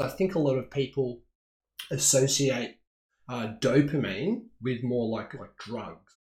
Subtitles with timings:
[0.00, 1.22] I think a lot of people
[1.90, 2.76] associate
[3.28, 6.16] uh, dopamine with more like like drugs,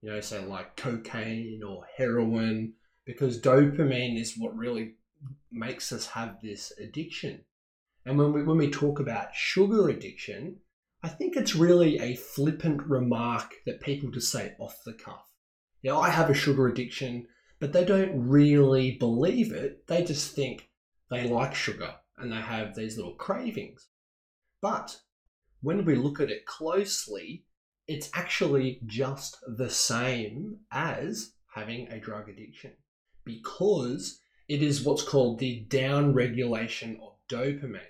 [0.00, 2.74] you know, say like cocaine or heroin,
[3.04, 4.94] because dopamine is what really
[5.50, 7.44] makes us have this addiction.
[8.04, 10.58] And when we when we talk about sugar addiction,
[11.02, 15.30] I think it's really a flippant remark that people just say off the cuff.
[15.82, 17.26] Yeah, I have a sugar addiction,
[17.60, 19.86] but they don't really believe it.
[19.86, 20.70] They just think
[21.10, 23.88] they like sugar and they have these little cravings.
[24.60, 25.00] But
[25.62, 27.44] when we look at it closely,
[27.86, 32.72] it's actually just the same as having a drug addiction
[33.24, 37.80] because it is what's called the down regulation of dopamine.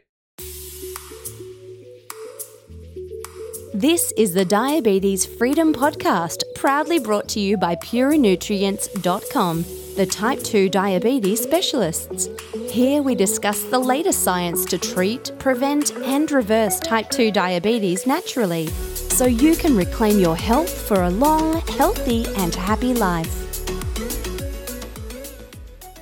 [3.74, 9.64] This is the Diabetes Freedom Podcast, proudly brought to you by PureNutrients.com,
[9.96, 12.28] the type 2 diabetes specialists.
[12.70, 18.66] Here we discuss the latest science to treat, prevent, and reverse type 2 diabetes naturally,
[18.66, 23.42] so you can reclaim your health for a long, healthy, and happy life.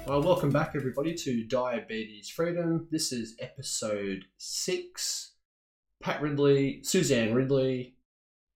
[0.09, 2.89] Well, welcome back, everybody, to Diabetes Freedom.
[2.91, 5.35] This is episode six.
[6.03, 7.95] Pat Ridley, Suzanne Ridley,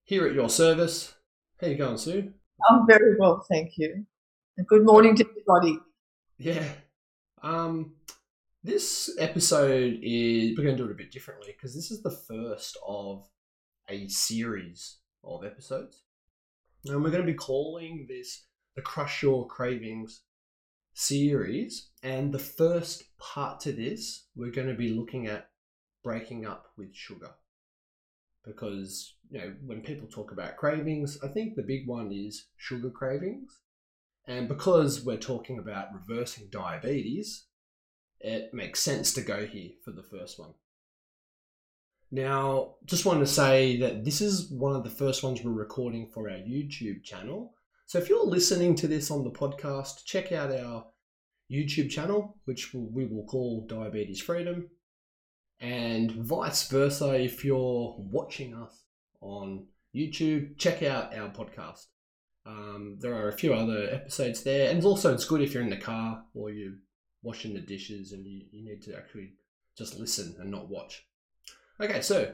[0.02, 1.14] here at your service.
[1.60, 2.32] How you going, Sue?
[2.68, 4.04] I'm very well, thank you.
[4.66, 5.78] Good morning to everybody.
[6.36, 6.68] Yeah.
[7.44, 7.94] Um,
[8.64, 12.10] this episode is we're going to do it a bit differently because this is the
[12.10, 13.28] first of
[13.88, 16.02] a series of episodes,
[16.84, 20.22] and we're going to be calling this the Crush Your Cravings
[20.92, 21.90] series.
[22.02, 25.50] And the first part to this, we're going to be looking at
[26.02, 27.30] breaking up with sugar.
[28.44, 32.90] Because, you know, when people talk about cravings, I think the big one is sugar
[32.90, 33.56] cravings.
[34.28, 37.46] And because we're talking about reversing diabetes,
[38.20, 40.52] it makes sense to go here for the first one.
[42.10, 46.10] Now, just want to say that this is one of the first ones we're recording
[46.12, 47.54] for our YouTube channel.
[47.86, 50.84] So if you're listening to this on the podcast, check out our
[51.50, 54.68] YouTube channel, which we will call Diabetes Freedom.
[55.60, 58.84] And vice versa, if you're watching us
[59.22, 61.86] on YouTube, check out our podcast.
[62.48, 65.68] Um, there are a few other episodes there, and also it's good if you're in
[65.68, 66.76] the car or you're
[67.22, 69.32] washing the dishes and you, you need to actually
[69.76, 71.04] just listen and not watch.
[71.78, 72.32] Okay, so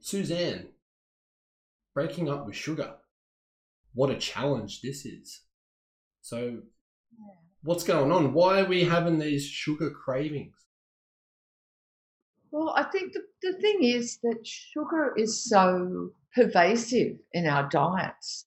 [0.00, 0.68] Suzanne,
[1.94, 2.96] breaking up with sugar.
[3.94, 5.40] What a challenge this is.
[6.20, 6.58] So,
[7.62, 8.34] what's going on?
[8.34, 10.56] Why are we having these sugar cravings?
[12.50, 18.44] Well, I think the, the thing is that sugar is so pervasive in our diets.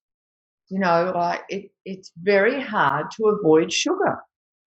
[0.69, 4.17] You know, like it, it's very hard to avoid sugar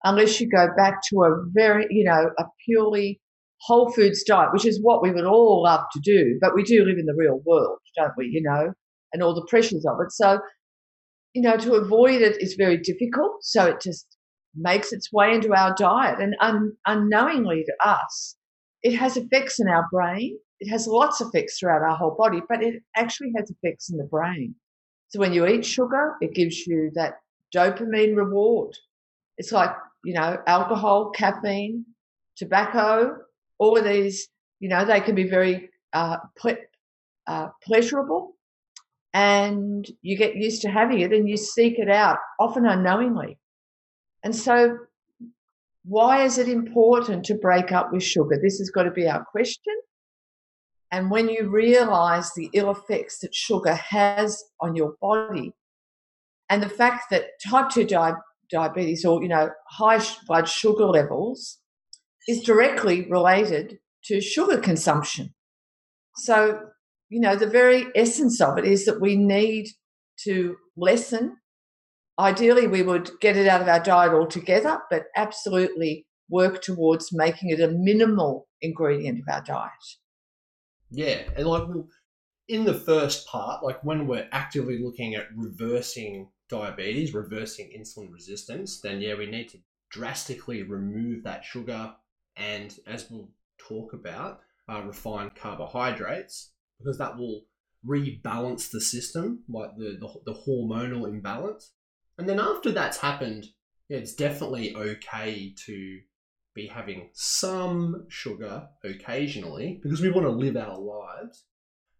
[0.05, 3.21] unless you go back to a very, you know, a purely
[3.63, 6.85] whole foods diet, which is what we would all love to do, but we do
[6.85, 8.27] live in the real world, don't we?
[8.33, 8.73] You know,
[9.13, 10.11] and all the pressures of it.
[10.13, 10.41] So,
[11.35, 13.33] you know, to avoid it is very difficult.
[13.43, 14.07] So it just
[14.57, 18.37] makes its way into our diet, and un- unknowingly to us,
[18.83, 20.39] it has effects in our brain.
[20.61, 23.99] It has lots of effects throughout our whole body, but it actually has effects in
[23.99, 24.55] the brain.
[25.11, 27.21] So when you eat sugar, it gives you that
[27.55, 28.77] dopamine reward.
[29.39, 29.71] It's like,
[30.05, 31.85] you know, alcohol, caffeine,
[32.37, 33.17] tobacco,
[33.59, 34.29] all of these,
[34.61, 36.65] you know, they can be very uh, ple-
[37.27, 38.37] uh, pleasurable
[39.13, 43.37] and you get used to having it and you seek it out, often unknowingly.
[44.23, 44.79] And so
[45.85, 48.39] why is it important to break up with sugar?
[48.41, 49.75] This has got to be our question.
[50.93, 55.53] And when you realize the ill effects that sugar has on your body,
[56.49, 58.15] and the fact that type 2 di-
[58.51, 61.59] diabetes or, you know, high blood sugar levels
[62.27, 65.33] is directly related to sugar consumption.
[66.17, 66.61] So,
[67.09, 69.69] you know, the very essence of it is that we need
[70.25, 71.37] to lessen
[72.21, 77.51] ideally we would get it out of our diet altogether, but absolutely work towards making
[77.51, 79.71] it a minimal ingredient of our diet.
[80.91, 81.69] Yeah, and like
[82.49, 88.81] in the first part, like when we're actively looking at reversing diabetes, reversing insulin resistance,
[88.81, 89.59] then yeah, we need to
[89.91, 91.95] drastically remove that sugar
[92.37, 97.45] and, as we'll talk about, uh, refined carbohydrates because that will
[97.87, 101.73] rebalance the system, like the, the, the hormonal imbalance.
[102.19, 103.47] And then after that's happened,
[103.89, 106.01] yeah, it's definitely okay to
[106.61, 111.45] be having some sugar occasionally because we want to live our lives.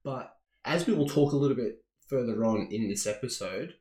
[0.03, 0.35] But
[0.65, 3.75] as we will talk a little bit further on in this episode,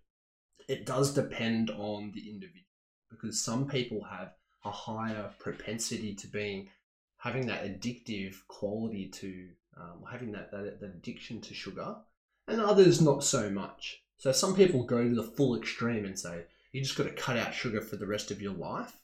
[0.67, 2.65] it does depend on the individual
[3.09, 4.33] because some people have
[4.63, 6.69] a higher propensity to being
[7.17, 9.47] having that addictive quality to
[9.77, 11.95] um, having that, that, that addiction to sugar,
[12.47, 14.01] and others not so much.
[14.17, 17.37] So some people go to the full extreme and say, you just got to cut
[17.37, 18.98] out sugar for the rest of your life.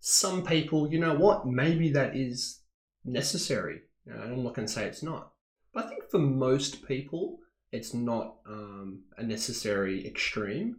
[0.00, 2.60] Some people, you know what, maybe that is
[3.04, 3.82] necessary.
[4.10, 5.32] I'm not going to say it's not.
[5.72, 7.38] But I think for most people,
[7.70, 10.78] it's not um, a necessary extreme.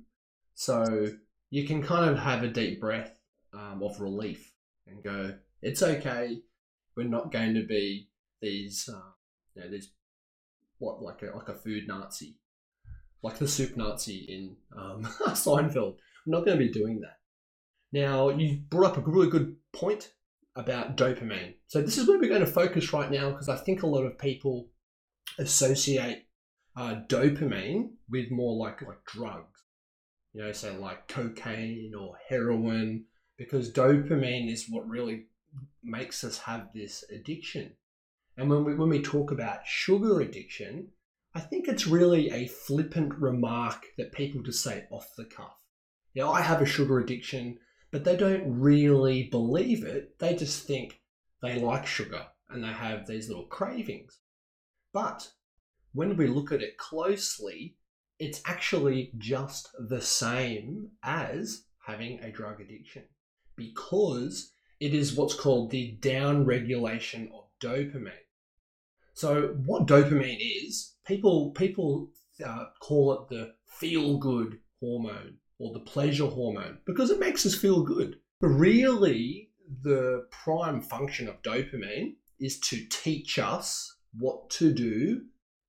[0.56, 1.10] So
[1.50, 3.18] you can kind of have a deep breath
[3.54, 4.54] um, of relief
[4.88, 6.42] and go, it's okay.
[6.96, 8.10] We're not going to be
[8.42, 9.12] these, uh,
[9.56, 9.92] you know, these
[10.80, 12.38] what like a like a food Nazi,
[13.22, 15.98] like the soup Nazi in um, Seinfeld.
[16.26, 17.21] We're not going to be doing that.
[17.92, 20.12] Now you brought up a really good point
[20.56, 21.56] about dopamine.
[21.68, 24.04] So this is where we're going to focus right now because I think a lot
[24.04, 24.70] of people
[25.38, 26.26] associate
[26.76, 29.60] uh, dopamine with more like like drugs.
[30.34, 33.06] You know, say like cocaine or heroin,
[33.38, 35.26] because dopamine is what really
[35.84, 37.74] makes us have this addiction.
[38.38, 40.90] And when we when we talk about sugar addiction,
[41.34, 45.58] I think it's really a flippant remark that people just say off the cuff.
[46.14, 47.58] You know, I have a sugar addiction,
[47.92, 50.18] but they don't really believe it.
[50.20, 51.02] They just think
[51.42, 54.20] they like sugar and they have these little cravings.
[54.94, 55.30] But
[55.94, 57.76] when we look at it closely,
[58.20, 63.04] it's actually just the same as having a drug addiction
[63.56, 68.12] because it is what's called the down regulation of dopamine.
[69.14, 72.10] So, what dopamine is, people people
[72.44, 77.54] uh, call it the feel good hormone or the pleasure hormone because it makes us
[77.54, 78.18] feel good.
[78.40, 79.52] But really,
[79.84, 85.22] the prime function of dopamine is to teach us what to do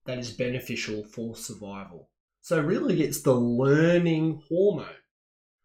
[0.07, 2.09] that is beneficial for survival.
[2.41, 4.87] So, really, it's the learning hormone.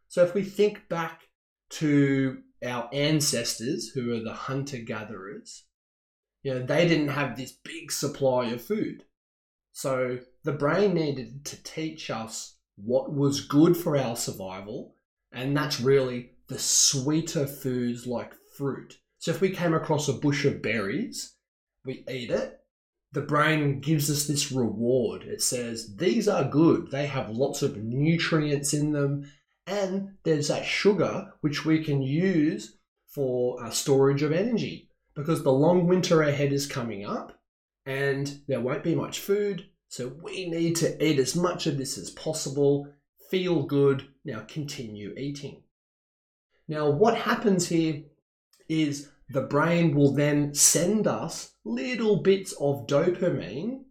[0.09, 1.21] So, if we think back
[1.69, 5.63] to our ancestors, who are the hunter gatherers,
[6.43, 9.05] you know, they didn't have this big supply of food.
[9.71, 14.95] So, the brain needed to teach us what was good for our survival,
[15.31, 18.99] and that's really the sweeter foods like fruit.
[19.19, 21.33] So, if we came across a bush of berries,
[21.83, 22.59] we eat it,
[23.11, 25.23] the brain gives us this reward.
[25.23, 26.91] It says, These are good.
[26.91, 29.31] They have lots of nutrients in them.
[29.65, 32.77] And there's that sugar which we can use
[33.07, 37.37] for uh, storage of energy because the long winter ahead is coming up
[37.85, 39.67] and there won't be much food.
[39.89, 42.87] So we need to eat as much of this as possible,
[43.29, 45.63] feel good, now continue eating.
[46.67, 48.03] Now, what happens here
[48.67, 53.83] is the brain will then send us little bits of dopamine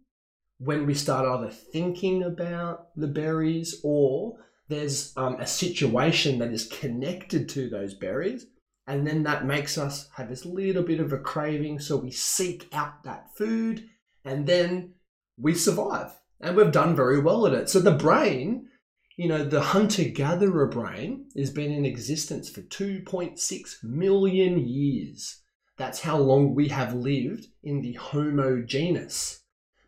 [0.59, 4.37] when we start either thinking about the berries or
[4.69, 8.47] there's um, a situation that is connected to those berries.
[8.87, 11.79] And then that makes us have this little bit of a craving.
[11.79, 13.87] So we seek out that food
[14.23, 14.93] and then
[15.37, 16.11] we survive.
[16.39, 17.69] And we've done very well at it.
[17.69, 18.67] So the brain,
[19.15, 25.41] you know, the hunter gatherer brain has been in existence for 2.6 million years.
[25.77, 29.41] That's how long we have lived in the Homo genus.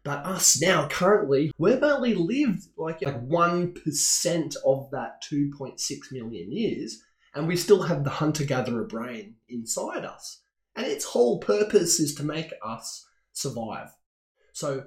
[0.03, 6.99] But us now, currently, we've only lived like, like 1% of that 2.6 million years,
[7.35, 10.41] and we still have the hunter gatherer brain inside us.
[10.75, 13.89] And its whole purpose is to make us survive.
[14.53, 14.85] So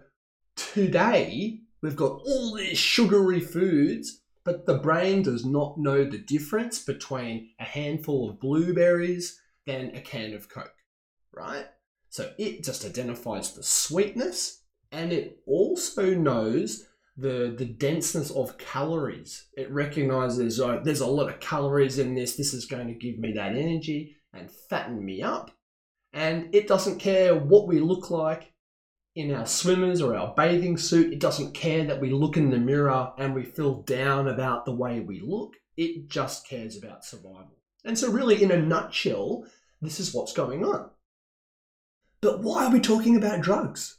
[0.56, 6.82] today, we've got all these sugary foods, but the brain does not know the difference
[6.82, 10.75] between a handful of blueberries than a can of Coke
[11.32, 11.66] right?
[12.11, 19.47] So it just identifies the sweetness and it also knows the the denseness of calories.
[19.56, 22.37] It recognizes oh, there's a lot of calories in this.
[22.37, 25.50] This is going to give me that energy and fatten me up.
[26.14, 28.52] And it doesn't care what we look like
[29.14, 31.12] in our swimmers or our bathing suit.
[31.12, 34.75] It doesn't care that we look in the mirror and we feel down about the
[34.75, 35.54] way we look.
[35.76, 37.59] It just cares about survival.
[37.85, 39.45] And so, really, in a nutshell,
[39.81, 40.90] this is what's going on.
[42.21, 43.99] But why are we talking about drugs?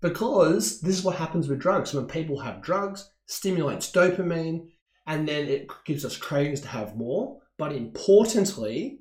[0.00, 1.94] Because this is what happens with drugs.
[1.94, 4.68] When people have drugs, stimulates dopamine,
[5.06, 7.40] and then it gives us cravings to have more.
[7.56, 8.99] But importantly,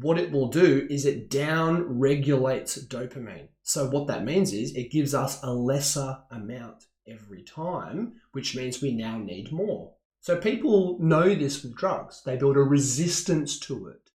[0.00, 3.48] what it will do is it down regulates dopamine.
[3.62, 8.80] So, what that means is it gives us a lesser amount every time, which means
[8.80, 9.94] we now need more.
[10.20, 14.10] So, people know this with drugs, they build a resistance to it.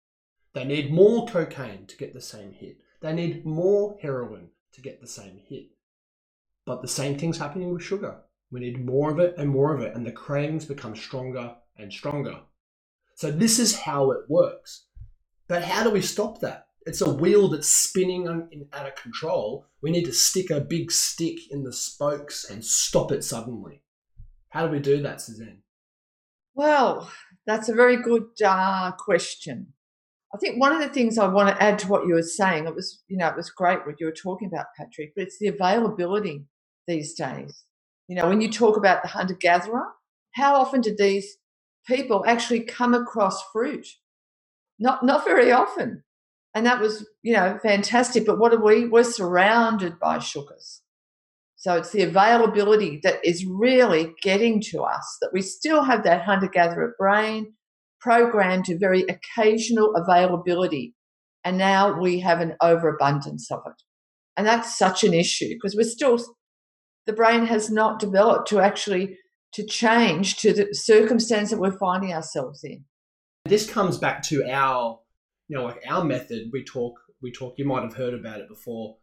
[0.54, 2.80] They need more cocaine to get the same hit.
[3.02, 5.68] They need more heroin to get the same hit.
[6.66, 8.18] But the same thing's happening with sugar.
[8.52, 11.94] We need more of it and more of it, and the cravings become stronger and
[11.94, 12.42] stronger.
[13.16, 14.88] So, this is how it works.
[15.50, 16.70] But how do we stop that?
[16.90, 19.68] it's a wheel that's spinning in, out of control.
[19.82, 23.84] We need to stick a big stick in the spokes and stop it suddenly.
[24.50, 25.62] How do we do that, Suzanne?
[26.56, 27.10] Well,
[27.46, 29.74] that's a very good uh, question.
[30.34, 32.66] I think one of the things I want to add to what you were saying,
[32.66, 35.38] it was, you know, it was great what you were talking about, Patrick, but it's
[35.40, 36.46] the availability
[36.88, 37.64] these days.
[38.08, 39.86] You know, when you talk about the hunter gatherer,
[40.34, 41.38] how often do these
[41.88, 43.86] people actually come across fruit?
[44.80, 46.04] Not not very often.
[46.56, 48.26] And that was, you know, fantastic.
[48.26, 48.88] But what are we?
[48.88, 50.82] We're surrounded by sugars.
[51.58, 56.24] So it's the availability that is really getting to us, that we still have that
[56.24, 57.54] hunter gatherer brain
[58.00, 60.96] programmed to very occasional availability.
[61.44, 63.84] And now we have an overabundance of it.
[64.38, 66.18] And that's such an issue because we're still,
[67.06, 69.18] the brain has not developed to actually
[69.54, 72.86] to change to the circumstance that we're finding ourselves in.
[73.50, 75.00] This comes back to our,
[75.48, 76.52] you know, like our method.
[76.54, 77.56] We talk, we talk.
[77.58, 78.98] You might have heard about it before.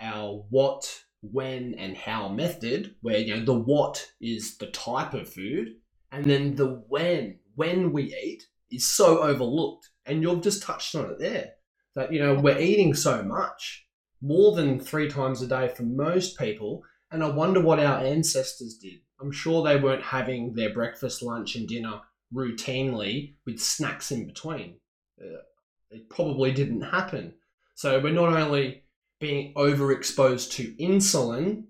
[0.00, 5.32] Our what, when, and how method, where you know the what is the type of
[5.32, 5.68] food,
[6.10, 8.42] and then the when, when we eat,
[8.72, 9.90] is so overlooked.
[10.04, 11.52] And you've just touched on it there.
[11.94, 13.86] That you know we're eating so much,
[14.20, 16.82] more than three times a day for most people,
[17.12, 18.98] and I wonder what our ancestors did.
[19.20, 22.00] I'm sure they weren't having their breakfast, lunch, and dinner
[22.34, 24.76] routinely with snacks in between.
[25.20, 25.42] Uh,
[25.90, 27.34] it probably didn't happen.
[27.74, 28.84] So we're not only
[29.20, 31.64] being overexposed to insulin,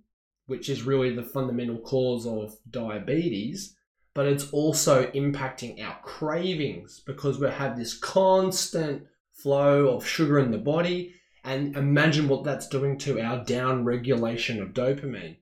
[0.47, 3.77] which is really the fundamental cause of diabetes,
[4.15, 10.51] but it's also impacting our cravings because we have this constant flow of sugar in
[10.51, 11.15] the body.
[11.45, 15.39] And imagine what that's doing to our down regulation of dopamine.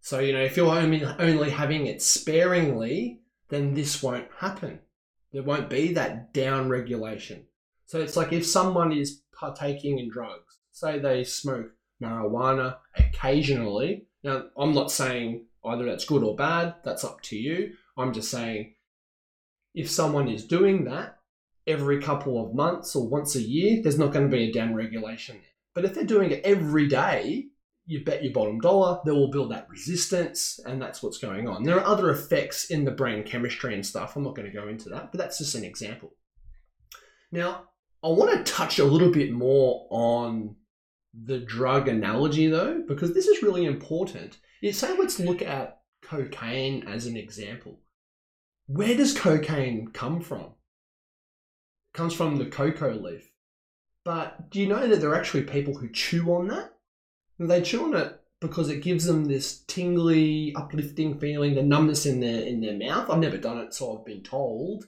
[0.00, 4.80] So, you know, if you're only, only having it sparingly, then this won't happen.
[5.32, 7.46] There won't be that down regulation.
[7.86, 11.70] So it's like if someone is partaking in drugs, say they smoke
[12.02, 14.06] marijuana occasionally.
[14.22, 17.72] Now, I'm not saying either that's good or bad, that's up to you.
[17.96, 18.74] I'm just saying
[19.74, 21.18] if someone is doing that
[21.66, 24.74] every couple of months or once a year, there's not going to be a down
[24.74, 25.40] regulation.
[25.74, 27.46] But if they're doing it every day,
[27.86, 31.62] you bet your bottom dollar they will build that resistance, and that's what's going on.
[31.62, 34.16] There are other effects in the brain chemistry and stuff.
[34.16, 36.14] I'm not going to go into that, but that's just an example.
[37.32, 37.68] Now,
[38.04, 40.56] I want to touch a little bit more on
[41.14, 44.38] the drug analogy though, because this is really important.
[44.60, 47.80] You say let's look at cocaine as an example.
[48.66, 50.40] Where does cocaine come from?
[50.40, 53.30] It comes from the cocoa leaf.
[54.04, 56.75] But do you know that there are actually people who chew on that?
[57.38, 62.20] They chew on it because it gives them this tingly, uplifting feeling, the numbness in
[62.20, 63.10] their in their mouth.
[63.10, 64.86] I've never done it, so I've been told.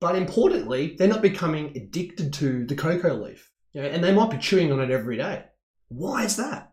[0.00, 3.50] But importantly, they're not becoming addicted to the cocoa leaf.
[3.72, 5.44] You know, and they might be chewing on it every day.
[5.88, 6.72] Why is that?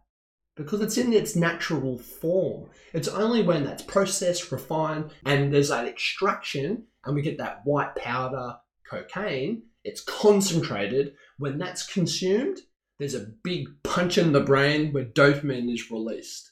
[0.56, 2.70] Because it's in its natural form.
[2.92, 7.96] It's only when that's processed, refined, and there's that extraction, and we get that white
[7.96, 8.56] powder
[8.90, 11.14] cocaine, it's concentrated.
[11.38, 12.60] When that's consumed,
[13.00, 16.52] there's a big punch in the brain where dopamine is released.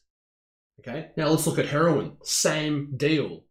[0.79, 2.17] Okay, now let's look at heroin.
[2.23, 3.43] Same deal.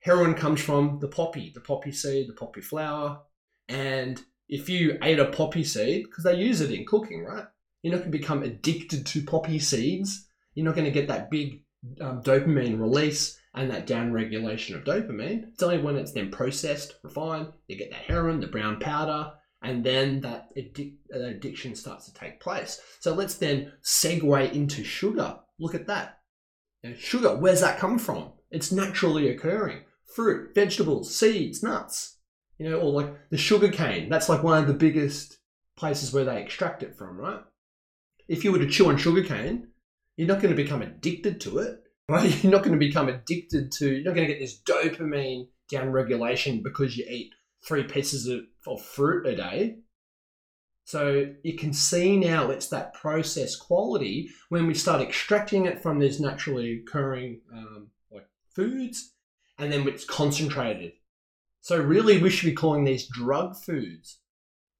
[0.00, 3.20] Heroin comes from the poppy, the poppy seed, the poppy flower.
[3.68, 7.44] And if you ate a poppy seed, because they use it in cooking, right?
[7.82, 10.26] You're not going to become addicted to poppy seeds.
[10.54, 11.62] You're not going to get that big
[12.00, 15.48] um, dopamine release and that downregulation of dopamine.
[15.52, 19.84] It's only when it's then processed, refined, you get that heroin, the brown powder, and
[19.84, 22.80] then that addic- addiction starts to take place.
[23.00, 25.38] So let's then segue into sugar.
[25.58, 26.18] Look at that.
[26.82, 28.32] Now, sugar, where's that come from?
[28.50, 29.82] It's naturally occurring.
[30.14, 32.18] Fruit, vegetables, seeds, nuts.
[32.58, 34.08] You know, or like the sugar cane.
[34.08, 35.38] That's like one of the biggest
[35.76, 37.40] places where they extract it from, right?
[38.28, 39.68] If you were to chew on sugar cane,
[40.16, 42.42] you're not going to become addicted to it, right?
[42.42, 45.90] You're not going to become addicted to, you're not going to get this dopamine down
[45.90, 47.32] regulation because you eat
[47.66, 49.78] three pieces of, of fruit a day.
[50.84, 55.98] So you can see now it's that process quality when we start extracting it from
[55.98, 59.14] these naturally occurring um, like foods,
[59.58, 60.92] and then it's concentrated.
[61.60, 64.18] So really, we should be calling these drug foods.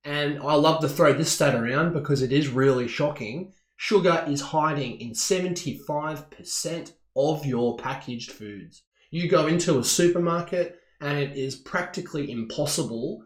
[0.04, 3.52] And I love to throw this stat around because it is really shocking.
[3.76, 8.82] Sugar is hiding in 75% of your packaged foods.
[9.12, 13.24] You go into a supermarket, and it is practically impossible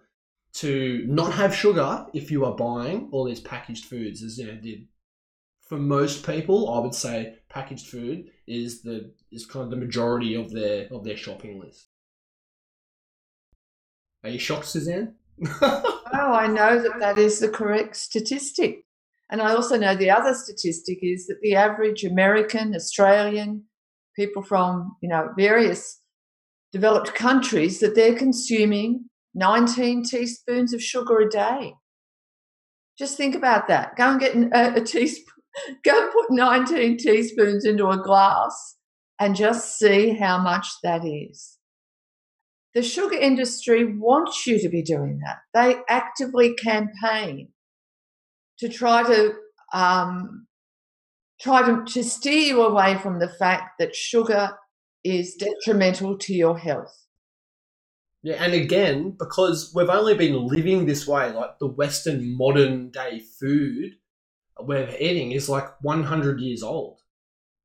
[0.56, 4.54] to not have sugar if you are buying all these packaged foods as you know
[4.54, 4.86] did
[5.60, 10.34] for most people i would say packaged food is the is kind of the majority
[10.34, 11.88] of their of their shopping list
[14.24, 15.14] are you shocked suzanne
[15.62, 18.84] oh, I know that that is the correct statistic.
[19.30, 23.64] And I also know the other statistic is that the average American, Australian,
[24.14, 26.00] people from, you know, various
[26.72, 29.04] developed countries that they're consuming
[29.36, 31.74] 19 teaspoons of sugar a day.
[32.98, 33.94] Just think about that.
[33.96, 35.34] Go and get a, a teaspoon,
[35.84, 38.76] go and put 19 teaspoons into a glass
[39.20, 41.58] and just see how much that is.
[42.74, 45.38] The sugar industry wants you to be doing that.
[45.54, 47.48] They actively campaign
[48.58, 49.34] to try to
[49.72, 50.46] um,
[51.40, 54.56] try to, to steer you away from the fact that sugar
[55.04, 57.05] is detrimental to your health.
[58.26, 63.20] Yeah, and again, because we've only been living this way, like the Western modern day
[63.20, 63.92] food
[64.58, 67.02] we're eating is like 100 years old.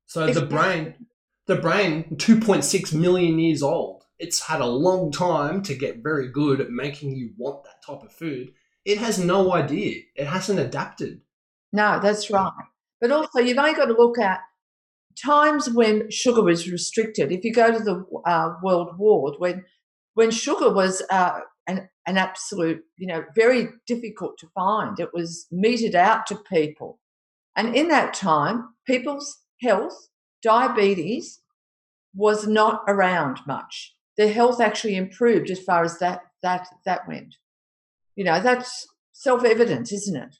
[0.06, 1.06] So the brain,
[1.48, 4.04] the brain, 2.6 million years old.
[4.20, 8.04] It's had a long time to get very good at making you want that type
[8.04, 8.52] of food.
[8.84, 10.02] It has no idea.
[10.14, 11.22] It hasn't adapted.
[11.72, 12.52] No, that's right.
[13.00, 14.38] But also, you've only got to look at
[15.20, 17.32] times when sugar was restricted.
[17.32, 19.64] If you go to the uh, World War, when
[20.14, 25.46] when sugar was uh, an, an absolute, you know, very difficult to find, it was
[25.50, 26.98] meted out to people.
[27.56, 30.08] And in that time, people's health,
[30.42, 31.40] diabetes,
[32.14, 33.94] was not around much.
[34.16, 37.36] Their health actually improved as far as that that that went.
[38.16, 40.36] You know, that's self evident, isn't it?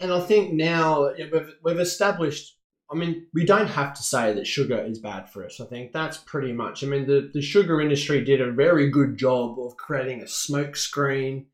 [0.00, 2.55] And I think now we've, we've established
[2.90, 5.60] I mean, we don't have to say that sugar is bad for us.
[5.60, 6.84] I think that's pretty much.
[6.84, 10.76] I mean, the, the sugar industry did a very good job of creating a smoke
[10.76, 11.46] screen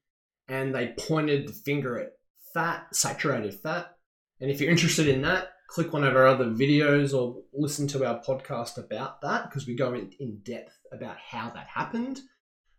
[0.49, 2.13] and they pointed the finger at
[2.53, 3.97] fat, saturated fat.
[4.41, 8.05] And if you're interested in that, click one of our other videos or listen to
[8.05, 12.21] our podcast about that because we go in, in depth about how that happened.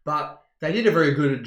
[0.06, 1.46] But they did a very good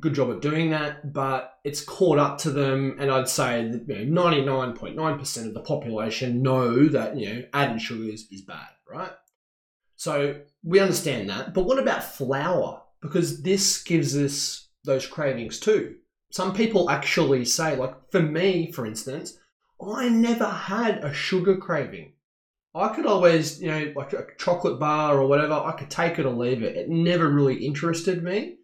[0.00, 3.86] good job at doing that, but it's caught up to them, and I'd say that
[3.86, 9.12] 99.9% of the population know that you know added sugars is bad, right?
[9.96, 12.80] So we understand that, but what about flour?
[13.02, 15.96] Because this gives us those cravings too.
[16.30, 19.36] Some people actually say, like for me, for instance,
[19.80, 22.13] I never had a sugar craving.
[22.74, 26.26] I could always, you know, like a chocolate bar or whatever, I could take it
[26.26, 26.76] or leave it.
[26.76, 28.56] It never really interested me.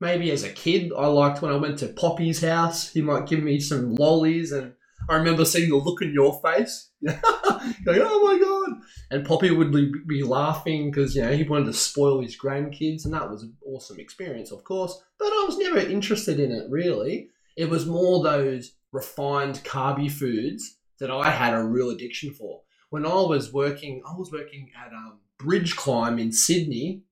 [0.00, 2.90] Maybe as a kid, I liked when I went to Poppy's house.
[2.90, 4.72] He might give me some lollies, and
[5.10, 9.72] I remember seeing the look in your face, going, "Oh my god!" And Poppy would
[9.72, 13.54] be laughing because you know he wanted to spoil his grandkids, and that was an
[13.66, 14.98] awesome experience, of course.
[15.18, 17.30] But I was never interested in it really.
[17.56, 23.04] It was more those refined carby foods that I had a real addiction for when
[23.04, 27.02] I was working, I was working at um, Bridge Climb in Sydney.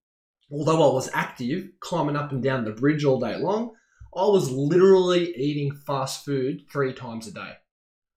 [0.50, 3.72] Although I was active, climbing up and down the bridge all day long,
[4.16, 7.54] I was literally eating fast food three times a day.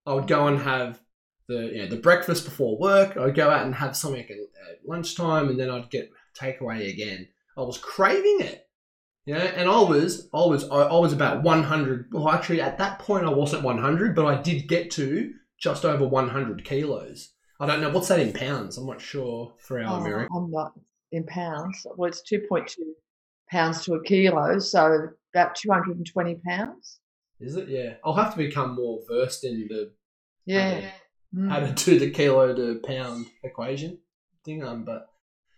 [0.05, 1.01] I would go and have
[1.47, 3.17] the you know, the breakfast before work.
[3.17, 4.37] I'd go out and have something at,
[4.85, 7.27] lunchtime, and then I'd get takeaway again.
[7.57, 8.67] I was craving it.
[9.25, 12.07] Know, and I was, I was, I, I was about 100.
[12.11, 16.07] Well, actually, at that point, I wasn't 100, but I did get to just over
[16.07, 17.33] 100 kilos.
[17.59, 18.77] I don't know what's that in pounds.
[18.77, 20.29] I'm not sure for our Oh, American.
[20.35, 20.73] I'm not
[21.11, 21.85] in pounds.
[21.97, 22.67] Well, it's 2.2
[23.51, 26.99] pounds to a kilo, so about 220 pounds.
[27.39, 27.67] Is it?
[27.69, 29.91] Yeah, I'll have to become more versed in the
[30.45, 30.91] Yeah.
[31.35, 31.75] how Mm.
[31.75, 33.99] to do the kilo to pound equation
[34.43, 34.63] thing.
[34.63, 35.07] Um, but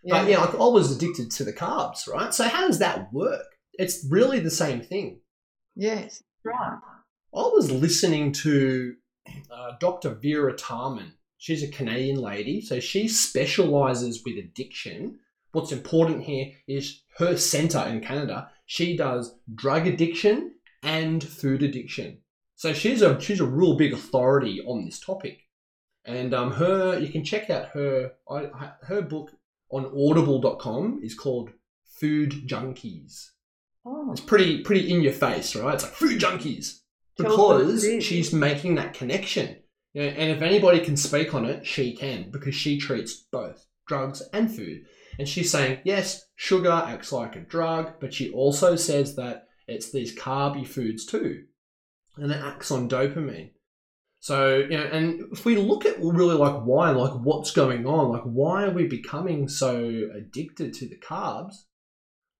[0.04, 2.34] but yeah, like I was addicted to the carbs, right?
[2.34, 3.46] So how does that work?
[3.74, 5.20] It's really the same thing.
[5.76, 6.22] Yes.
[6.44, 6.78] Right.
[7.34, 8.96] I was listening to
[9.50, 10.10] uh, Dr.
[10.10, 11.12] Vera Tarman.
[11.42, 15.18] She's a Canadian lady, so she specializes with addiction.
[15.50, 18.48] What's important here is her center in Canada.
[18.66, 20.52] She does drug addiction
[20.84, 22.18] and food addiction.
[22.54, 25.40] So she's a she's a real big authority on this topic.
[26.04, 28.12] And um, her you can check out her
[28.82, 29.32] her book
[29.68, 31.50] on audible.com is called
[31.82, 33.30] Food Junkies.
[33.84, 35.74] Oh, It's pretty pretty in your face, right?
[35.74, 36.82] It's like food junkies
[37.16, 39.56] Tell us what it because she's making that connection.
[39.92, 43.66] You know, and if anybody can speak on it, she can because she treats both
[43.86, 44.86] drugs and food.
[45.18, 49.92] And she's saying, yes, sugar acts like a drug, but she also says that it's
[49.92, 51.44] these carby foods too,
[52.16, 53.50] and it acts on dopamine.
[54.20, 58.10] So, you know, and if we look at really like why, like what's going on,
[58.10, 61.54] like why are we becoming so addicted to the carbs?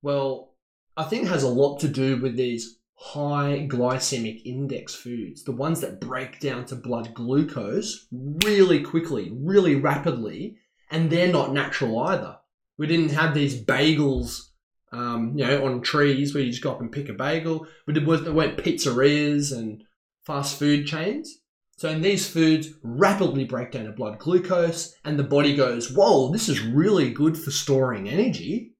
[0.00, 0.54] Well,
[0.96, 5.80] I think has a lot to do with these high glycemic index foods, the ones
[5.80, 10.56] that break down to blood glucose really quickly, really rapidly,
[10.88, 12.36] and they're not natural either.
[12.78, 14.50] We didn't have these bagels
[14.92, 17.66] um, you know, on trees where you just go up and pick a bagel.
[17.88, 19.82] It, was, it weren't pizzerias and
[20.24, 21.38] fast food chains.
[21.78, 26.30] So in these foods rapidly break down the blood glucose, and the body goes, "Whoa,
[26.30, 28.76] this is really good for storing energy.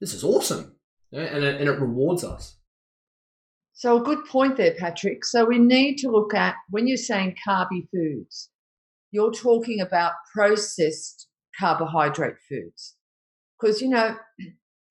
[0.00, 0.76] This is awesome,"
[1.12, 2.56] and it, and it rewards us.
[3.72, 5.24] So, a good point there, Patrick.
[5.24, 8.50] So, we need to look at when you're saying carby foods,
[9.10, 11.28] you're talking about processed
[11.58, 12.96] carbohydrate foods.
[13.58, 14.16] Because, you know,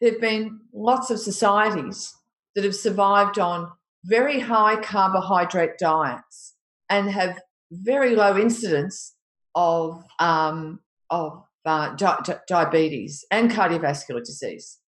[0.02, 2.14] there have been lots of societies
[2.56, 3.72] that have survived on
[4.06, 6.56] very high carbohydrate diets
[6.90, 7.40] and have
[7.72, 9.16] very low incidence
[9.56, 14.80] of, um, of uh, di- di- diabetes and cardiovascular disease.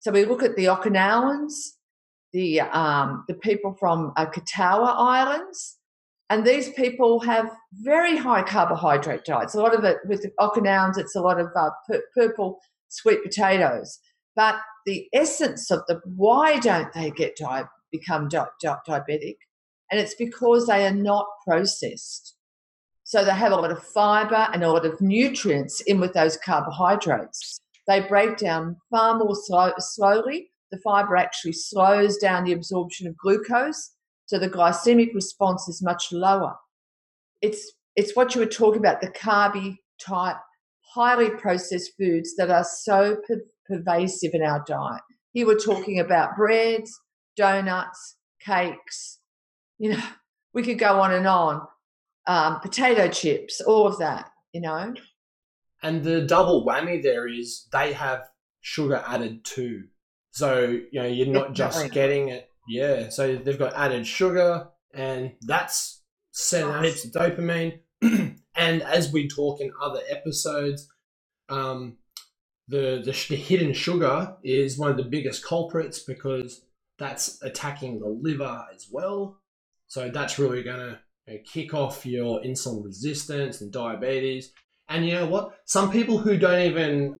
[0.00, 1.75] So, we look at the Okinawans
[2.32, 5.78] the um, the people from uh, Kitava Islands,
[6.30, 9.54] and these people have very high carbohydrate diets.
[9.54, 11.70] A lot of it with the Okinawans, it's a lot of uh,
[12.14, 13.98] purple sweet potatoes.
[14.34, 19.36] But the essence of the why don't they get di- become di- di- diabetic,
[19.90, 22.34] and it's because they are not processed.
[23.04, 26.36] So they have a lot of fiber and a lot of nutrients in with those
[26.36, 27.60] carbohydrates.
[27.86, 33.16] They break down far more slow- slowly the fiber actually slows down the absorption of
[33.16, 33.92] glucose,
[34.26, 36.54] so the glycemic response is much lower.
[37.42, 40.36] It's it's what you were talking about the carby type,
[40.94, 45.00] highly processed foods that are so per- pervasive in our diet.
[45.32, 46.98] Here we're talking about breads,
[47.36, 49.20] donuts, cakes.
[49.78, 50.02] You know,
[50.52, 51.62] we could go on and on.
[52.26, 54.30] Um, potato chips, all of that.
[54.52, 54.94] You know.
[55.82, 58.28] And the double whammy there is they have
[58.60, 59.84] sugar added too.
[60.36, 62.50] So you know you're not just getting it.
[62.68, 63.08] Yeah.
[63.08, 67.78] So they've got added sugar, and that's sending out heaps of dopamine.
[68.02, 70.92] and as we talk in other episodes,
[71.48, 71.96] um,
[72.68, 76.66] the, the the hidden sugar is one of the biggest culprits because
[76.98, 79.40] that's attacking the liver as well.
[79.86, 84.52] So that's really going to you know, kick off your insulin resistance and diabetes.
[84.90, 85.60] And you know what?
[85.64, 87.16] Some people who don't even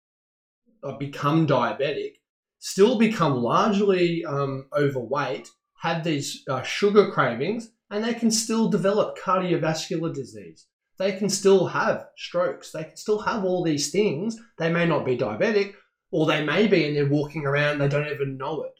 [0.83, 2.17] uh, become diabetic
[2.59, 5.49] still become largely um, overweight,
[5.81, 10.66] have these uh, sugar cravings, and they can still develop cardiovascular disease.
[10.99, 12.73] They can still have strokes.
[12.73, 14.37] They can still have all these things.
[14.59, 15.75] They may not be diabetic,
[16.11, 18.73] or they may be and they're walking around, they don't even know it.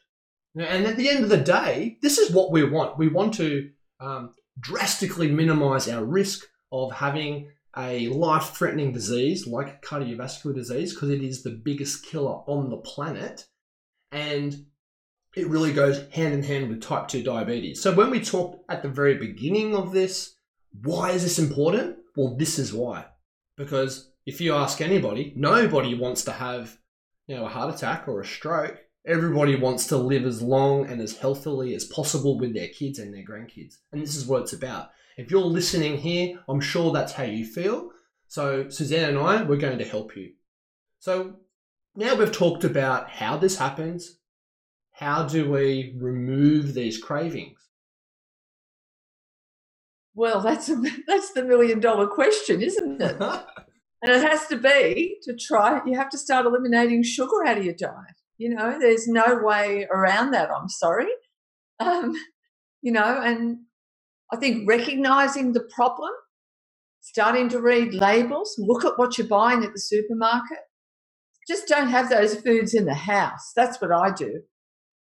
[0.59, 2.97] And at the end of the day, this is what we want.
[2.97, 9.83] We want to um, drastically minimize our risk of having a life threatening disease like
[9.83, 13.45] cardiovascular disease because it is the biggest killer on the planet
[14.11, 14.65] and
[15.35, 17.81] it really goes hand in hand with type 2 diabetes.
[17.81, 20.35] So when we talked at the very beginning of this,
[20.83, 21.97] why is this important?
[22.15, 23.05] Well, this is why.
[23.55, 26.77] Because if you ask anybody, nobody wants to have,
[27.27, 28.79] you know, a heart attack or a stroke.
[29.05, 33.13] Everybody wants to live as long and as healthily as possible with their kids and
[33.13, 33.75] their grandkids.
[33.91, 34.89] And this is what it's about.
[35.17, 37.91] If you're listening here, I'm sure that's how you feel.
[38.27, 40.33] So Suzanne and I, we're going to help you.
[40.99, 41.37] So
[41.97, 44.19] now we've talked about how this happens,
[44.91, 47.57] how do we remove these cravings?
[50.13, 53.19] Well, that's a, that's the million dollar question, isn't it?
[53.21, 55.81] and it has to be to try.
[55.87, 58.15] You have to start eliminating sugar out of your diet.
[58.37, 60.51] You know, there's no way around that.
[60.51, 61.07] I'm sorry.
[61.79, 62.13] Um,
[62.83, 63.57] you know, and
[64.31, 66.11] I think recognizing the problem,
[67.01, 70.59] starting to read labels, look at what you're buying at the supermarket,
[71.47, 73.51] just don't have those foods in the house.
[73.55, 74.41] That's what I do.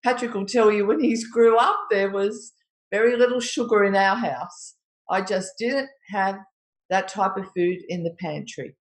[0.05, 2.53] Patrick will tell you when he grew up, there was
[2.93, 4.75] very little sugar in our house.
[5.11, 6.37] I just didn't have
[6.91, 8.77] that type of food in the pantry.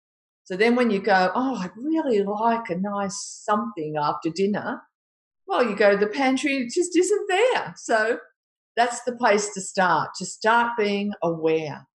[0.45, 4.83] So then when you go, oh, I'd really like a nice something after dinner,
[5.47, 7.75] well, you go to the pantry, it just isn't there.
[7.77, 8.19] So
[8.77, 11.87] that's the place to start, to start being aware,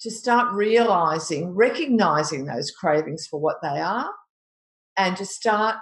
[0.00, 4.10] to start realizing, recognizing those cravings for what they are,
[4.96, 5.76] and to start,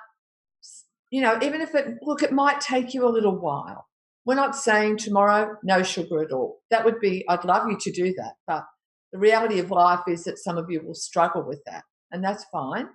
[1.11, 3.87] you know, even if it, look, it might take you a little while.
[4.25, 6.61] We're not saying tomorrow, no sugar at all.
[6.71, 8.35] That would be, I'd love you to do that.
[8.47, 8.65] But
[9.13, 12.45] the reality of life is that some of you will struggle with that, and that's
[12.53, 12.89] fine.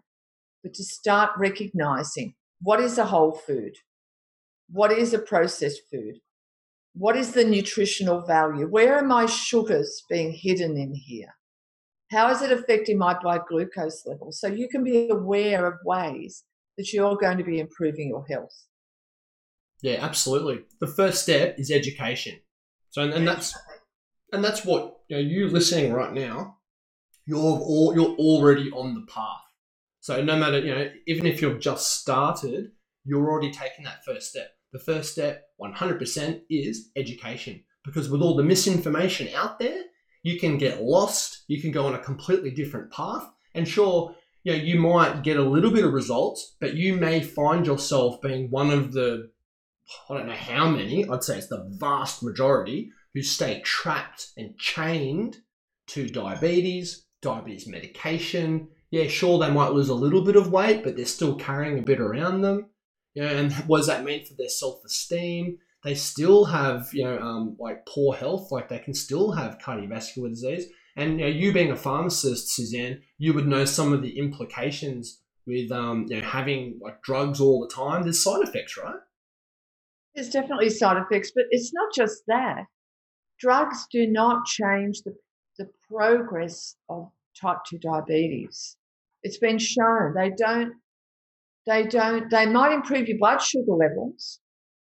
[0.64, 3.74] But to start recognizing what is a whole food?
[4.70, 6.16] What is a processed food?
[6.94, 8.68] What is the nutritional value?
[8.68, 11.36] Where are my sugars being hidden in here?
[12.16, 14.32] How is it affecting my blood glucose level?
[14.32, 16.44] So you can be aware of ways
[16.78, 18.56] that you're going to be improving your health.
[19.82, 20.62] Yeah, absolutely.
[20.80, 22.40] The first step is education.
[22.92, 23.54] So, and, and that's
[24.32, 25.22] and that's what you know.
[25.22, 26.58] You listening right now,
[27.26, 29.44] you're all you're already on the path.
[30.00, 32.72] So no matter you know, even if you've just started,
[33.04, 34.52] you're already taking that first step.
[34.72, 37.64] The first step, 100%, is education.
[37.84, 39.84] Because with all the misinformation out there,
[40.26, 43.30] you can get lost, you can go on a completely different path.
[43.54, 47.22] And sure, you know, you might get a little bit of results, but you may
[47.22, 49.30] find yourself being one of the,
[50.10, 54.58] I don't know how many, I'd say it's the vast majority who stay trapped and
[54.58, 55.38] chained
[55.90, 58.70] to diabetes, diabetes medication.
[58.90, 61.84] Yeah, sure, they might lose a little bit of weight, but they're still carrying a
[61.84, 62.72] bit around them.
[63.14, 65.60] Yeah, and what does that mean for their self esteem?
[65.86, 70.30] They still have, you know, um, like poor health, like they can still have cardiovascular
[70.30, 70.66] disease.
[70.98, 75.22] And you, know, you being a pharmacist, Suzanne, you would know some of the implications
[75.46, 78.02] with um, you know, having like drugs all the time.
[78.02, 78.96] There's side effects, right?
[80.16, 82.64] There's definitely side effects, but it's not just that.
[83.40, 85.14] Drugs do not change the,
[85.60, 88.78] the progress of type 2 diabetes.
[89.22, 90.74] It's been shown they don't
[91.68, 94.40] they don't they might improve your blood sugar levels,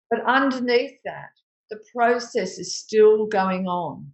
[0.10, 1.30] but underneath that,
[1.70, 4.12] the process is still going on.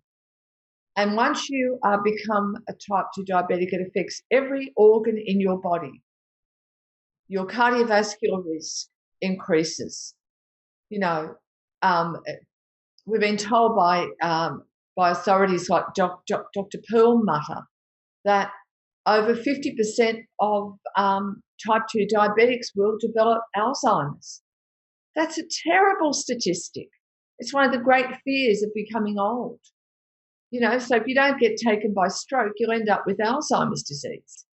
[0.95, 5.59] And once you uh, become a type 2 diabetic, it affects every organ in your
[5.59, 6.03] body.
[7.27, 8.87] Your cardiovascular risk
[9.21, 10.13] increases.
[10.89, 11.35] You know,
[11.81, 12.17] um,
[13.07, 14.63] we've been told by um,
[14.95, 16.77] by authorities like Doc, Doc, Dr.
[16.87, 17.63] Perlmutter
[18.25, 18.51] that
[19.07, 24.42] over 50% of um, type 2 diabetics will develop Alzheimer's.
[25.15, 26.87] That's a terrible statistic.
[27.39, 29.59] It's one of the great fears of becoming old.
[30.51, 33.83] You know, so if you don't get taken by stroke, you'll end up with Alzheimer's
[33.83, 34.45] disease.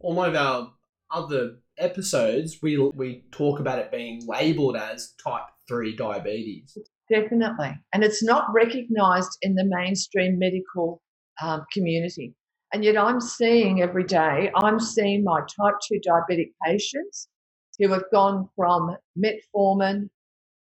[0.00, 0.72] On one of our
[1.10, 6.76] other episodes, we we talk about it being labelled as type three diabetes.
[7.10, 11.02] Definitely, and it's not recognised in the mainstream medical
[11.42, 12.34] um, community.
[12.72, 14.50] And yet, I'm seeing every day.
[14.54, 17.28] I'm seeing my type two diabetic patients
[17.78, 20.08] who have gone from metformin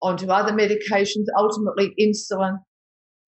[0.03, 2.59] onto other medications, ultimately insulin.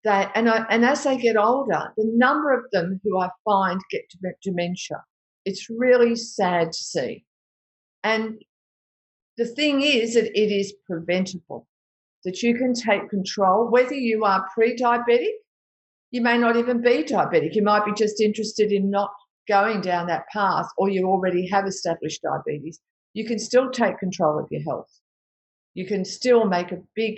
[0.03, 3.79] That and I, and as they get older, the number of them who I find
[3.91, 4.03] get
[4.43, 5.03] dementia.
[5.43, 7.25] It's really sad to see.
[8.03, 8.35] And
[9.37, 11.67] the thing is that it is preventable,
[12.25, 15.33] that you can take control, whether you are pre diabetic,
[16.11, 17.53] you may not even be diabetic.
[17.53, 19.11] You might be just interested in not
[19.47, 22.79] going down that path, or you already have established diabetes.
[23.17, 24.91] You can still take control of your health.
[25.73, 27.15] You can still make a big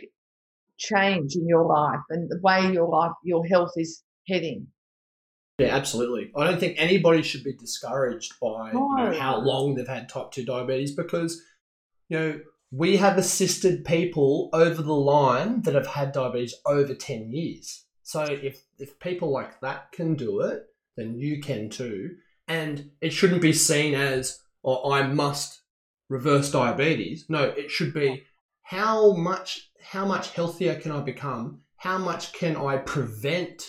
[0.78, 4.68] change in your life and the way your life, your health is heading.
[5.58, 6.32] Yeah, absolutely.
[6.38, 10.32] I don't think anybody should be discouraged by you know, how long they've had type
[10.32, 11.42] 2 diabetes because,
[12.08, 12.40] you know,
[12.72, 17.84] we have assisted people over the line that have had diabetes over 10 years.
[18.04, 20.64] So if, if people like that can do it,
[20.96, 22.12] then you can too.
[22.48, 25.60] And it shouldn't be seen as, oh, I must
[26.10, 27.26] reverse diabetes.
[27.30, 28.24] No, it should be
[28.64, 31.62] how much how much healthier can I become?
[31.78, 33.64] How much can I prevent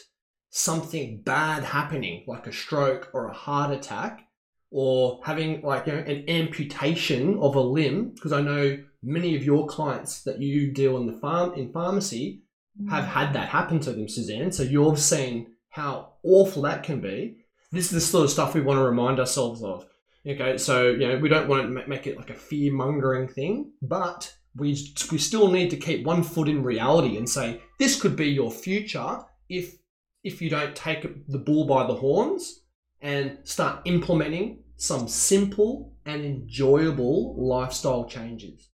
[0.50, 4.26] something bad happening, like a stroke or a heart attack,
[4.70, 8.10] or having like you know, an amputation of a limb?
[8.14, 12.42] Because I know many of your clients that you deal in the farm in pharmacy
[12.88, 13.08] have mm.
[13.08, 14.52] had that happen to them, Suzanne.
[14.52, 17.38] So you've seen how awful that can be.
[17.72, 19.86] This is the sort of stuff we want to remind ourselves of.
[20.26, 23.72] Okay, so you know we don't want to make it like a fear mongering thing,
[23.80, 24.70] but we
[25.10, 28.50] we still need to keep one foot in reality and say this could be your
[28.50, 29.76] future if
[30.22, 32.64] if you don't take the bull by the horns
[33.00, 38.68] and start implementing some simple and enjoyable lifestyle changes.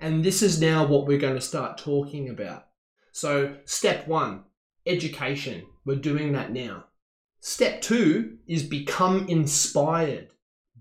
[0.00, 2.66] And this is now what we're going to start talking about.
[3.12, 4.44] So, step one,
[4.86, 5.64] education.
[5.84, 6.84] We're doing that now.
[7.40, 10.28] Step two is become inspired.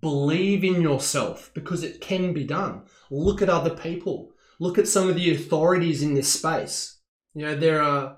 [0.04, 2.84] Believe in yourself because it can be done.
[3.10, 4.34] Look at other people.
[4.60, 7.00] Look at some of the authorities in this space.
[7.34, 8.18] You know, there are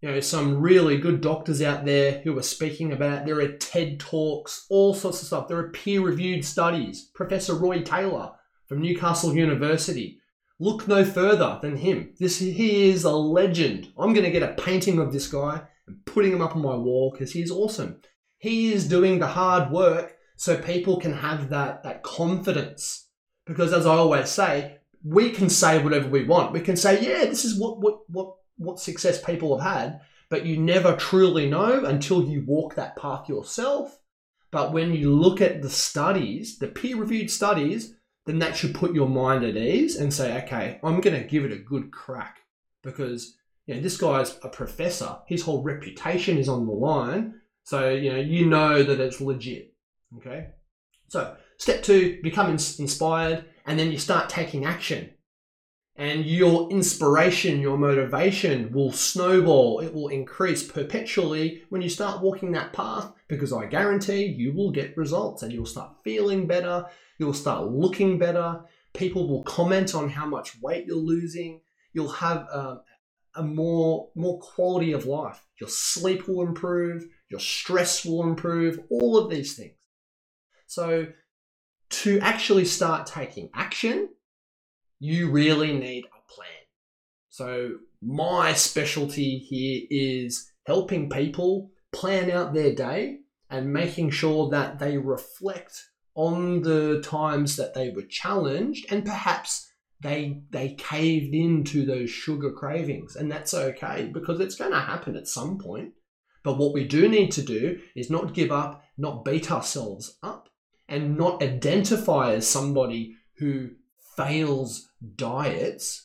[0.00, 3.26] you know some really good doctors out there who are speaking about it.
[3.26, 5.48] There are TED Talks, all sorts of stuff.
[5.48, 7.10] There are peer-reviewed studies.
[7.14, 8.30] Professor Roy Taylor
[8.68, 10.20] from Newcastle University.
[10.60, 12.14] Look no further than him.
[12.20, 13.92] This he is a legend.
[13.98, 16.76] I'm going to get a painting of this guy and putting him up on my
[16.76, 18.00] wall because he's awesome.
[18.38, 23.08] He is doing the hard work so people can have that that confidence.
[23.46, 26.52] Because as I always say, we can say whatever we want.
[26.52, 30.44] We can say, yeah, this is what what what what success people have had, but
[30.44, 33.98] you never truly know until you walk that path yourself.
[34.50, 37.94] But when you look at the studies, the peer-reviewed studies,
[38.26, 41.46] then that should put your mind at ease and say, okay, I'm going to give
[41.46, 42.40] it a good crack
[42.82, 45.20] because you know this guy's a professor.
[45.26, 49.73] His whole reputation is on the line, so you know you know that it's legit.
[50.18, 50.48] Okay.
[51.08, 55.10] So, Step two, become ins- inspired, and then you start taking action.
[55.96, 59.78] And your inspiration, your motivation will snowball.
[59.78, 64.72] It will increase perpetually when you start walking that path because I guarantee you will
[64.72, 66.86] get results and you'll start feeling better.
[67.18, 68.60] You'll start looking better.
[68.92, 71.60] People will comment on how much weight you're losing.
[71.92, 72.80] You'll have um,
[73.36, 75.40] a more more quality of life.
[75.60, 79.74] Your sleep will improve, your stress will improve, all of these things.
[80.74, 81.06] So
[82.02, 84.08] to actually start taking action,
[84.98, 86.48] you really need a plan.
[87.28, 93.18] So my specialty here is helping people plan out their day
[93.50, 95.80] and making sure that they reflect
[96.16, 102.50] on the times that they were challenged and perhaps they they caved into those sugar
[102.50, 105.92] cravings and that's okay because it's going to happen at some point
[106.44, 110.48] but what we do need to do is not give up not beat ourselves up
[110.88, 113.70] and not identify as somebody who
[114.16, 116.04] fails diets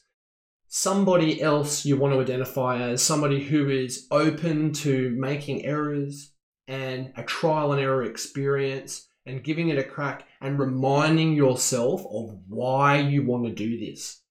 [0.71, 6.31] somebody else you want to identify as somebody who is open to making errors
[6.67, 12.37] and a trial and error experience and giving it a crack and reminding yourself of
[12.47, 14.21] why you want to do this.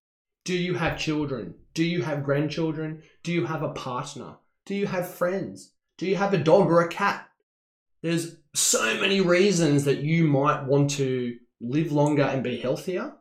[0.44, 1.54] Do you have children?
[1.74, 3.02] Do you have grandchildren?
[3.24, 4.36] Do you have a partner?
[4.64, 5.72] Do you have friends?
[5.98, 7.28] Do you have a dog or a cat?
[8.00, 13.14] There's so many reasons that you might want to live longer and be healthier.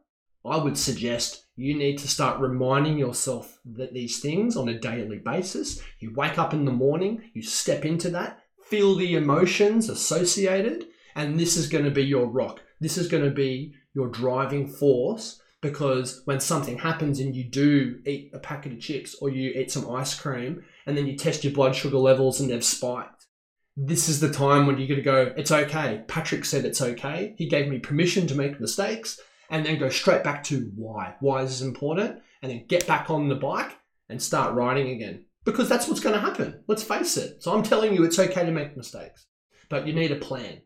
[0.46, 5.18] I would suggest you need to start reminding yourself that these things on a daily
[5.18, 5.82] basis.
[6.00, 10.86] You wake up in the morning, you step into that, feel the emotions associated,
[11.16, 12.62] and this is going to be your rock.
[12.80, 18.00] This is going to be your driving force because when something happens and you do
[18.06, 21.44] eat a packet of chips or you eat some ice cream and then you test
[21.44, 23.17] your blood sugar levels and they've spiked,
[23.80, 26.04] this is the time when you're going to go, it's okay.
[26.08, 27.36] Patrick said it's okay.
[27.38, 29.20] He gave me permission to make mistakes
[29.52, 31.16] and then go straight back to why.
[31.20, 32.20] Why is this important?
[32.42, 33.78] And then get back on the bike
[34.10, 36.64] and start riding again because that's what's going to happen.
[36.68, 37.44] Let's face it.
[37.44, 39.28] So I'm telling you, it's okay to make mistakes,
[39.70, 40.62] but you need a plan.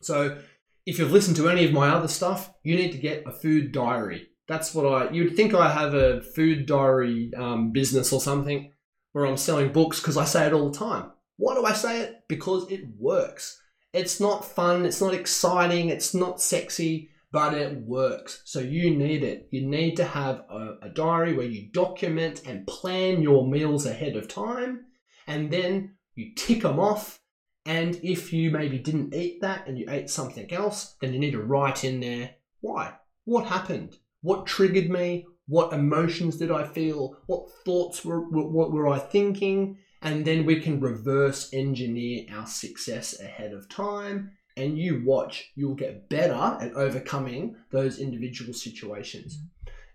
[0.00, 0.38] So
[0.86, 3.70] if you've listened to any of my other stuff, you need to get a food
[3.70, 4.28] diary.
[4.48, 5.10] That's what I.
[5.10, 8.72] You'd think I have a food diary um, business or something
[9.12, 11.12] where I'm selling books because I say it all the time.
[11.40, 12.22] Why do I say it?
[12.28, 13.60] Because it works.
[13.92, 14.84] It's not fun.
[14.84, 15.88] It's not exciting.
[15.88, 18.42] It's not sexy, but it works.
[18.44, 19.48] So you need it.
[19.50, 24.16] You need to have a, a diary where you document and plan your meals ahead
[24.16, 24.84] of time,
[25.26, 27.20] and then you tick them off
[27.66, 31.32] and if you maybe didn't eat that and you ate something else, then you need
[31.32, 32.94] to write in there why.
[33.24, 33.96] What happened?
[34.22, 35.26] What triggered me?
[35.46, 37.16] What emotions did I feel?
[37.26, 39.78] What thoughts were, what were I thinking?
[40.02, 44.32] And then we can reverse engineer our success ahead of time.
[44.56, 49.38] And you watch, you'll get better at overcoming those individual situations.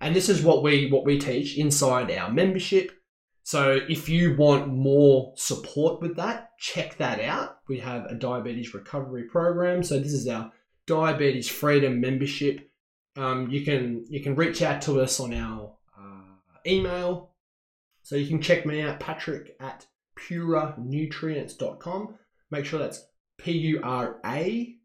[0.02, 2.92] And this is what we what we teach inside our membership
[3.46, 7.60] so if you want more support with that, check that out.
[7.68, 9.84] We have a diabetes recovery program.
[9.84, 10.52] So this is our
[10.88, 12.72] diabetes freedom membership.
[13.16, 17.34] Um, you can you can reach out to us on our uh, email.
[18.02, 22.16] So you can check me out, Patrick at puranutrients.com.
[22.52, 23.06] Make sure that's
[23.38, 24.76] P U R A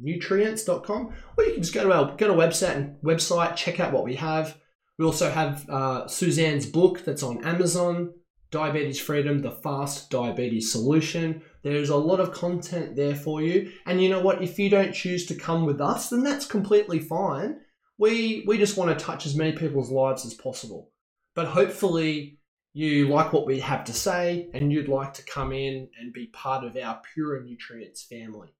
[0.00, 1.12] nutrients.com.
[1.36, 4.04] Or you can just go to our go to website and website, check out what
[4.04, 4.56] we have.
[4.98, 8.12] We also have uh, Suzanne's book that's on Amazon,
[8.50, 11.42] Diabetes Freedom, the Fast Diabetes Solution.
[11.62, 13.72] There's a lot of content there for you.
[13.86, 14.42] And you know what?
[14.42, 17.60] If you don't choose to come with us, then that's completely fine.
[17.98, 20.90] We, we just want to touch as many people's lives as possible.
[21.34, 22.39] But hopefully,
[22.72, 26.26] you like what we have to say and you'd like to come in and be
[26.26, 28.54] part of our Pura Nutrients family.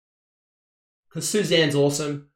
[1.09, 2.29] Because Suzanne's awesome.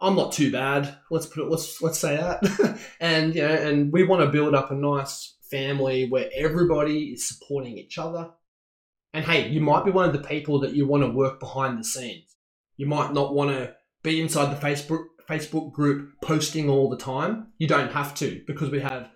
[0.00, 0.96] I'm not too bad.
[1.10, 1.50] Let's put it.
[1.50, 2.80] Let's let's say that.
[3.00, 7.28] and you know, and we want to build up a nice family where everybody is
[7.28, 8.30] supporting each other.
[9.12, 11.78] And hey, you might be one of the people that you want to work behind
[11.78, 12.36] the scenes.
[12.76, 17.48] You might not want to be inside the Facebook Facebook group posting all the time.
[17.58, 19.10] You don't have to because we have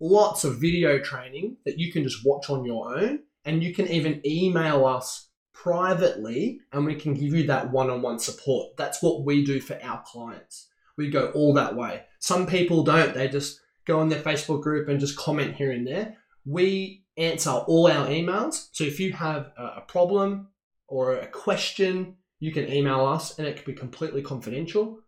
[0.00, 3.88] lots of video training that you can just watch on your own, and you can
[3.88, 8.76] even email us privately and we can give you that one on one support.
[8.76, 10.68] That's what we do for our clients.
[10.96, 12.04] We go all that way.
[12.20, 15.86] Some people don't, they just go on their Facebook group and just comment here and
[15.86, 16.16] there.
[16.44, 18.68] We answer all our emails.
[18.72, 20.48] So if you have a problem
[20.86, 25.00] or a question, you can email us and it can be completely confidential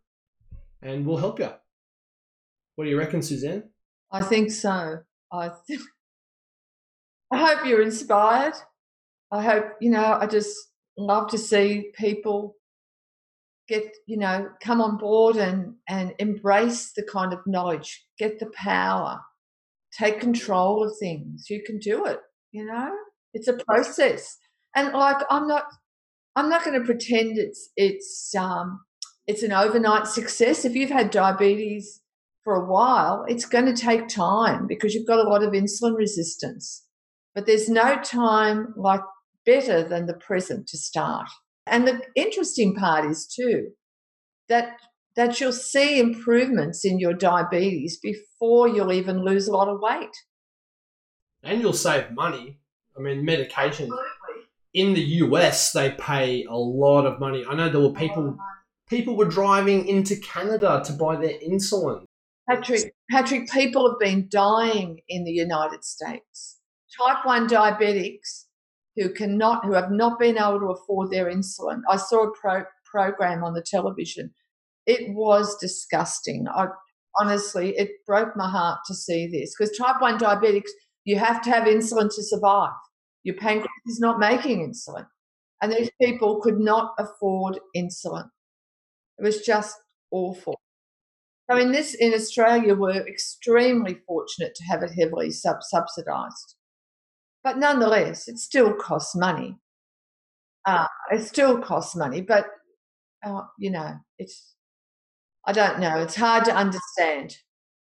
[0.83, 1.51] and we'll help you.
[2.75, 3.70] What do you reckon, Suzanne?
[4.13, 5.01] I think so.
[5.33, 5.81] I, th-
[7.33, 8.55] I hope you're inspired.
[9.31, 10.57] I hope, you know, I just
[10.97, 12.57] love to see people
[13.71, 18.51] get you know come on board and and embrace the kind of knowledge get the
[18.57, 19.19] power
[19.97, 22.19] take control of things you can do it
[22.51, 22.93] you know
[23.33, 24.37] it's a process
[24.75, 25.65] and like i'm not
[26.35, 28.81] i'm not going to pretend it's it's um
[29.29, 32.00] it's an overnight success if you've had diabetes
[32.43, 35.97] for a while it's going to take time because you've got a lot of insulin
[35.97, 36.85] resistance
[37.35, 39.03] but there's no time like
[39.47, 41.29] better than the present to start
[41.67, 43.71] and the interesting part is too
[44.49, 44.77] that
[45.17, 50.17] that you'll see improvements in your diabetes before you'll even lose a lot of weight.
[51.43, 52.59] And you'll save money.
[52.97, 53.87] I mean, medication.
[53.87, 54.49] Absolutely.
[54.73, 57.45] In the US, they pay a lot of money.
[57.49, 58.37] I know there were people
[58.89, 62.05] people were driving into Canada to buy their insulin.
[62.51, 66.59] Patrick, Patrick, people have been dying in the United States.
[66.99, 68.47] Type 1 diabetics
[68.97, 71.83] who cannot who have not been able to afford their insulin.
[71.89, 74.33] I saw a pro, program on the television.
[74.87, 76.49] It was disgusting.
[76.49, 76.67] I
[77.21, 80.71] honestly, it broke my heart to see this because type 1 diabetics,
[81.05, 82.73] you have to have insulin to survive.
[83.23, 85.07] Your pancreas is not making insulin.
[85.63, 88.29] And these people could not afford insulin.
[89.19, 89.77] It was just
[90.11, 90.59] awful.
[91.51, 96.55] So in this in Australia, we're extremely fortunate to have it heavily sub- subsidised.
[97.43, 99.57] But nonetheless, it still costs money.
[100.65, 102.47] Uh, it still costs money, but
[103.25, 104.55] uh, you know, it's
[105.45, 105.99] I don't know.
[105.99, 107.37] It's hard to understand.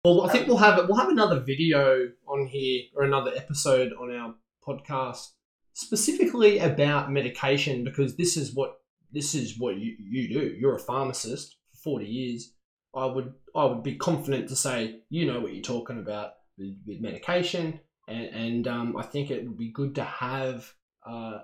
[0.05, 4.15] Well, I think we'll have we'll have another video on here or another episode on
[4.15, 4.35] our
[4.67, 5.27] podcast
[5.75, 8.77] specifically about medication because this is what
[9.13, 10.57] this is what you, you do.
[10.59, 12.55] You're a pharmacist for forty years.
[12.95, 16.77] I would I would be confident to say you know what you're talking about with,
[16.87, 20.73] with medication, and, and um, I think it would be good to have
[21.07, 21.41] uh,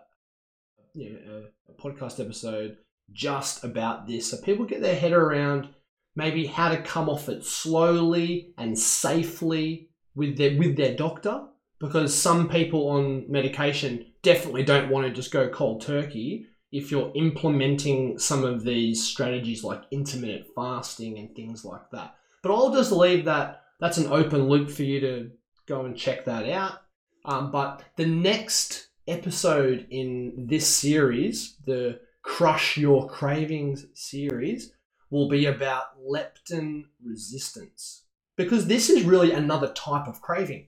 [0.94, 2.78] you know, a, a podcast episode
[3.12, 5.68] just about this so people get their head around
[6.16, 11.42] maybe how to come off it slowly and safely with their with their doctor
[11.78, 17.12] because some people on medication definitely don't want to just go cold turkey if you're
[17.14, 22.16] implementing some of these strategies like intermittent fasting and things like that.
[22.42, 25.30] But i'll just leave that that's an open loop for you to
[25.66, 26.80] go and check that out.
[27.24, 34.72] Um, but the next episode in this series the crush your cravings series
[35.10, 38.02] will be about leptin resistance.
[38.36, 40.66] Because this is really another type of craving.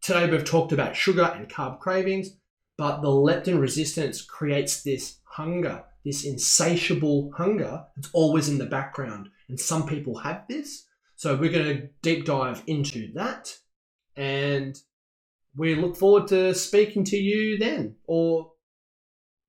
[0.00, 2.36] Today we've talked about sugar and carb cravings,
[2.78, 9.28] but the leptin resistance creates this hunger, this insatiable hunger that's always in the background.
[9.48, 10.86] And some people have this.
[11.16, 13.52] So we're going to deep dive into that.
[14.16, 14.78] And
[15.56, 18.52] we look forward to speaking to you then or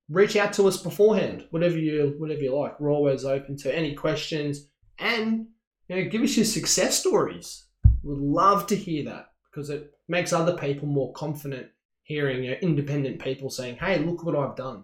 [0.08, 2.80] reach out to us beforehand, whatever you whatever you like.
[2.80, 4.66] We're always open to any questions
[4.98, 5.46] and
[5.88, 7.66] you know, give us your success stories.
[8.02, 11.68] We'd love to hear that because it makes other people more confident
[12.10, 14.82] hearing you know, independent people saying, "Hey, look what I've done."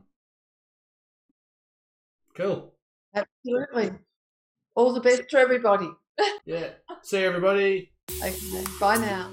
[2.37, 2.73] Cool.
[3.15, 3.91] Absolutely.
[4.77, 5.89] All the best to everybody.
[6.45, 6.69] yeah.
[7.03, 7.93] See you, everybody.
[8.23, 8.65] Okay.
[8.79, 9.33] Bye now.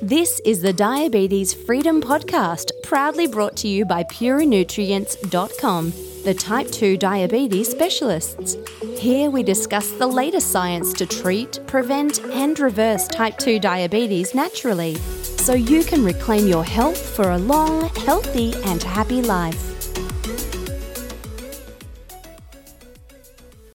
[0.00, 5.92] This is the Diabetes Freedom Podcast, proudly brought to you by PuraNutrients.com,
[6.24, 8.56] the type 2 diabetes specialists.
[8.98, 14.96] Here we discuss the latest science to treat, prevent, and reverse type 2 diabetes naturally,
[15.44, 19.73] so you can reclaim your health for a long, healthy, and happy life.